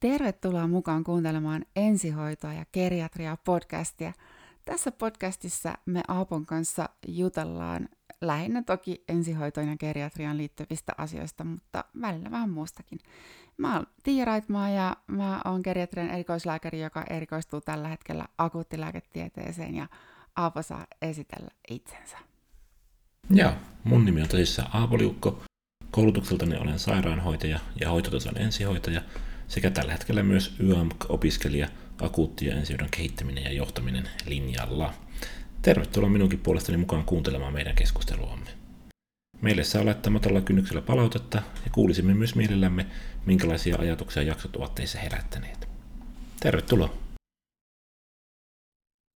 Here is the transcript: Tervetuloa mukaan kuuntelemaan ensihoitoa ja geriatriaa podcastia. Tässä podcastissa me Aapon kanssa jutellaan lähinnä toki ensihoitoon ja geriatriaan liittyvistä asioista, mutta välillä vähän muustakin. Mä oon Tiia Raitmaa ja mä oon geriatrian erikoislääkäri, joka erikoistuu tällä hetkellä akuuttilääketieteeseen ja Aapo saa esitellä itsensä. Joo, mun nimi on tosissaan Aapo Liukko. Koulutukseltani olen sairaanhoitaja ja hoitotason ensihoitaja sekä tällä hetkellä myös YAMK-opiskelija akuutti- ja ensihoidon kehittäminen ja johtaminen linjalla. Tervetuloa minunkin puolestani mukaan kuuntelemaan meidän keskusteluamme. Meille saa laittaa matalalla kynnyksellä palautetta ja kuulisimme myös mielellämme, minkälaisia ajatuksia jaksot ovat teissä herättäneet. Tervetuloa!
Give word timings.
Tervetuloa 0.00 0.68
mukaan 0.68 1.04
kuuntelemaan 1.04 1.64
ensihoitoa 1.76 2.52
ja 2.52 2.64
geriatriaa 2.72 3.36
podcastia. 3.36 4.12
Tässä 4.64 4.92
podcastissa 4.92 5.74
me 5.86 6.02
Aapon 6.08 6.46
kanssa 6.46 6.88
jutellaan 7.08 7.88
lähinnä 8.20 8.62
toki 8.62 9.04
ensihoitoon 9.08 9.68
ja 9.68 9.76
geriatriaan 9.76 10.36
liittyvistä 10.36 10.92
asioista, 10.98 11.44
mutta 11.44 11.84
välillä 12.00 12.30
vähän 12.30 12.50
muustakin. 12.50 12.98
Mä 13.56 13.76
oon 13.76 13.86
Tiia 14.02 14.24
Raitmaa 14.24 14.70
ja 14.70 14.96
mä 15.06 15.40
oon 15.44 15.60
geriatrian 15.64 16.10
erikoislääkäri, 16.10 16.80
joka 16.80 17.04
erikoistuu 17.10 17.60
tällä 17.60 17.88
hetkellä 17.88 18.26
akuuttilääketieteeseen 18.38 19.74
ja 19.74 19.86
Aapo 20.36 20.62
saa 20.62 20.86
esitellä 21.02 21.50
itsensä. 21.70 22.18
Joo, 23.30 23.52
mun 23.84 24.04
nimi 24.04 24.22
on 24.22 24.28
tosissaan 24.28 24.70
Aapo 24.72 24.98
Liukko. 24.98 25.42
Koulutukseltani 25.90 26.56
olen 26.56 26.78
sairaanhoitaja 26.78 27.60
ja 27.80 27.90
hoitotason 27.90 28.38
ensihoitaja 28.38 29.02
sekä 29.50 29.70
tällä 29.70 29.92
hetkellä 29.92 30.22
myös 30.22 30.54
YAMK-opiskelija 30.60 31.68
akuutti- 32.02 32.46
ja 32.46 32.54
ensihoidon 32.56 32.88
kehittäminen 32.90 33.44
ja 33.44 33.52
johtaminen 33.52 34.08
linjalla. 34.26 34.94
Tervetuloa 35.62 36.08
minunkin 36.08 36.38
puolestani 36.38 36.78
mukaan 36.78 37.04
kuuntelemaan 37.04 37.52
meidän 37.52 37.74
keskusteluamme. 37.74 38.50
Meille 39.40 39.64
saa 39.64 39.84
laittaa 39.84 40.12
matalalla 40.12 40.40
kynnyksellä 40.40 40.82
palautetta 40.82 41.42
ja 41.64 41.70
kuulisimme 41.72 42.14
myös 42.14 42.34
mielellämme, 42.34 42.86
minkälaisia 43.26 43.76
ajatuksia 43.78 44.22
jaksot 44.22 44.56
ovat 44.56 44.74
teissä 44.74 45.00
herättäneet. 45.00 45.68
Tervetuloa! 46.40 46.99